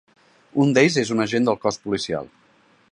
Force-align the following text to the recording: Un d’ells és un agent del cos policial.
Un 0.63 0.71
d’ells 0.77 0.97
és 1.03 1.11
un 1.17 1.23
agent 1.27 1.47
del 1.49 1.61
cos 1.67 1.79
policial. 1.87 2.33